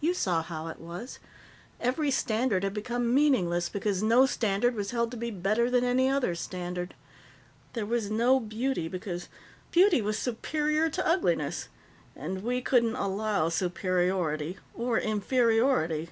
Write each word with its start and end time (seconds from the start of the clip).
"You 0.00 0.14
saw 0.14 0.42
how 0.42 0.66
it 0.66 0.80
was. 0.80 1.20
Every 1.80 2.10
standard 2.10 2.64
had 2.64 2.74
become 2.74 3.14
meaningless 3.14 3.68
because 3.68 4.02
no 4.02 4.26
standard 4.26 4.74
was 4.74 4.90
held 4.90 5.12
to 5.12 5.16
be 5.16 5.30
better 5.30 5.70
than 5.70 5.84
any 5.84 6.08
other 6.08 6.34
standard. 6.34 6.92
There 7.74 7.86
was 7.86 8.10
no 8.10 8.40
beauty 8.40 8.88
because 8.88 9.28
beauty 9.70 10.02
was 10.02 10.18
superior 10.18 10.90
to 10.90 11.06
ugliness 11.06 11.68
and 12.16 12.42
we 12.42 12.60
couldn't 12.60 12.96
allow 12.96 13.48
superiority 13.48 14.58
or 14.74 14.98
inferiority. 14.98 16.10